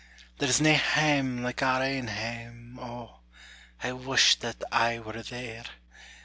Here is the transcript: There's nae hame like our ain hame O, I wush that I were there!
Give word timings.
There's 0.39 0.59
nae 0.59 0.71
hame 0.73 1.43
like 1.43 1.61
our 1.61 1.83
ain 1.83 2.07
hame 2.07 2.79
O, 2.79 3.19
I 3.83 3.91
wush 3.91 4.33
that 4.37 4.63
I 4.71 4.97
were 4.97 5.21
there! 5.21 5.65